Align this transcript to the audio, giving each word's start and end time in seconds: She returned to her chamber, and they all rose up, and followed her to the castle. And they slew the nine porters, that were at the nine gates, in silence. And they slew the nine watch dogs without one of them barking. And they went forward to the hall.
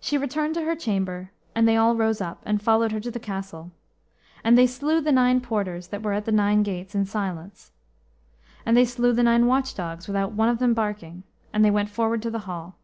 She 0.00 0.18
returned 0.18 0.52
to 0.56 0.64
her 0.66 0.76
chamber, 0.76 1.30
and 1.54 1.66
they 1.66 1.74
all 1.74 1.96
rose 1.96 2.20
up, 2.20 2.42
and 2.44 2.60
followed 2.60 2.92
her 2.92 3.00
to 3.00 3.10
the 3.10 3.18
castle. 3.18 3.70
And 4.44 4.58
they 4.58 4.66
slew 4.66 5.00
the 5.00 5.12
nine 5.12 5.40
porters, 5.40 5.88
that 5.88 6.02
were 6.02 6.12
at 6.12 6.26
the 6.26 6.30
nine 6.30 6.62
gates, 6.62 6.94
in 6.94 7.06
silence. 7.06 7.72
And 8.66 8.76
they 8.76 8.84
slew 8.84 9.14
the 9.14 9.22
nine 9.22 9.46
watch 9.46 9.74
dogs 9.74 10.06
without 10.06 10.32
one 10.32 10.50
of 10.50 10.58
them 10.58 10.74
barking. 10.74 11.22
And 11.54 11.64
they 11.64 11.70
went 11.70 11.88
forward 11.88 12.20
to 12.20 12.30
the 12.30 12.40
hall. 12.40 12.76